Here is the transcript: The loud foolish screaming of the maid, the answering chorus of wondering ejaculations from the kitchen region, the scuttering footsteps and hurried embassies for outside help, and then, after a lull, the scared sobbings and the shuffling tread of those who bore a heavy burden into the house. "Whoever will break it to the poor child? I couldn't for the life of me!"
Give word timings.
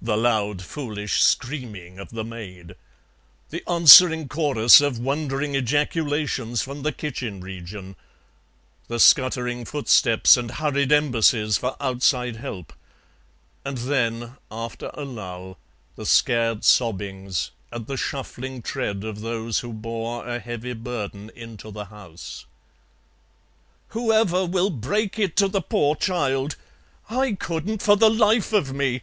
The 0.00 0.16
loud 0.16 0.62
foolish 0.62 1.20
screaming 1.20 1.98
of 1.98 2.08
the 2.08 2.24
maid, 2.24 2.74
the 3.50 3.62
answering 3.70 4.26
chorus 4.26 4.80
of 4.80 4.98
wondering 4.98 5.54
ejaculations 5.54 6.62
from 6.62 6.82
the 6.84 6.90
kitchen 6.90 7.42
region, 7.42 7.94
the 8.86 8.98
scuttering 8.98 9.66
footsteps 9.66 10.38
and 10.38 10.52
hurried 10.52 10.90
embassies 10.90 11.58
for 11.58 11.76
outside 11.82 12.36
help, 12.36 12.72
and 13.62 13.76
then, 13.76 14.38
after 14.50 14.90
a 14.94 15.04
lull, 15.04 15.58
the 15.96 16.06
scared 16.06 16.64
sobbings 16.64 17.50
and 17.70 17.86
the 17.88 17.98
shuffling 17.98 18.62
tread 18.62 19.04
of 19.04 19.20
those 19.20 19.58
who 19.58 19.74
bore 19.74 20.26
a 20.26 20.38
heavy 20.38 20.72
burden 20.72 21.30
into 21.36 21.70
the 21.70 21.84
house. 21.84 22.46
"Whoever 23.88 24.46
will 24.46 24.70
break 24.70 25.18
it 25.18 25.36
to 25.36 25.46
the 25.46 25.60
poor 25.60 25.94
child? 25.94 26.56
I 27.10 27.34
couldn't 27.34 27.82
for 27.82 27.98
the 27.98 28.08
life 28.08 28.54
of 28.54 28.72
me!" 28.72 29.02